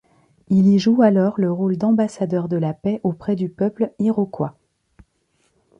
Il 0.49 0.67
y 0.67 0.79
joue 0.79 1.03
alors 1.03 1.39
le 1.39 1.51
rôle 1.51 1.77
d’ambassadeur 1.77 2.47
de 2.49 2.57
la 2.57 2.73
paix 2.73 2.99
auprès 3.03 3.35
du 3.35 3.49
peuple 3.49 3.91
Iroquois. 3.99 4.57